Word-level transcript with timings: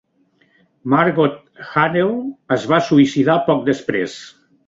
Margot 0.93 1.35
Hanel 1.73 2.09
es 2.57 2.65
va 2.73 2.81
suïcidar 2.87 3.39
poc 3.53 3.65
després. 3.71 4.19